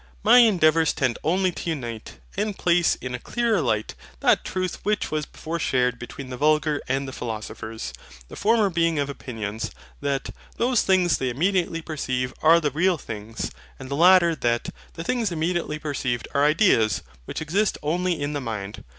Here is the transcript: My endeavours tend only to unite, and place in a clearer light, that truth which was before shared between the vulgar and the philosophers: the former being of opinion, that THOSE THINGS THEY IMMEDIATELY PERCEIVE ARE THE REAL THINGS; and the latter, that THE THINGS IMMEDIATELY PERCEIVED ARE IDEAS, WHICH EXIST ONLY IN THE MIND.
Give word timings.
My 0.23 0.39
endeavours 0.39 0.93
tend 0.93 1.19
only 1.23 1.51
to 1.51 1.69
unite, 1.69 2.17
and 2.35 2.57
place 2.57 2.95
in 2.95 3.13
a 3.13 3.19
clearer 3.19 3.61
light, 3.61 3.93
that 4.21 4.43
truth 4.43 4.79
which 4.83 5.11
was 5.11 5.27
before 5.27 5.59
shared 5.59 5.99
between 5.99 6.31
the 6.31 6.37
vulgar 6.37 6.81
and 6.87 7.07
the 7.07 7.11
philosophers: 7.13 7.93
the 8.27 8.35
former 8.35 8.71
being 8.71 8.97
of 8.97 9.11
opinion, 9.11 9.59
that 10.01 10.31
THOSE 10.57 10.81
THINGS 10.81 11.19
THEY 11.19 11.29
IMMEDIATELY 11.29 11.83
PERCEIVE 11.83 12.33
ARE 12.41 12.59
THE 12.59 12.71
REAL 12.71 12.97
THINGS; 12.97 13.51
and 13.77 13.89
the 13.89 13.95
latter, 13.95 14.33
that 14.37 14.69
THE 14.93 15.03
THINGS 15.03 15.31
IMMEDIATELY 15.31 15.77
PERCEIVED 15.77 16.27
ARE 16.33 16.45
IDEAS, 16.47 17.03
WHICH 17.25 17.41
EXIST 17.43 17.77
ONLY 17.83 18.19
IN 18.19 18.33
THE 18.33 18.41
MIND. 18.41 18.83